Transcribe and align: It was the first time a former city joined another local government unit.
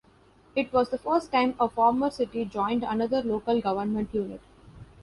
It 0.55 0.73
was 0.73 0.89
the 0.89 0.97
first 0.97 1.31
time 1.31 1.53
a 1.59 1.69
former 1.69 2.09
city 2.09 2.43
joined 2.43 2.83
another 2.83 3.21
local 3.21 3.61
government 3.61 4.09
unit. 4.15 4.41